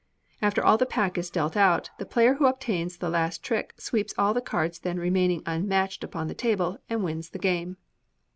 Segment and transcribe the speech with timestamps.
[0.41, 4.15] After all the pack is dealt out, the player who obtains the last trick sweeps
[4.17, 7.77] all the cards then remaining unmatched upon the table and wins the game.